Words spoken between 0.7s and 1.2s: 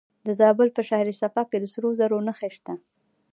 په شهر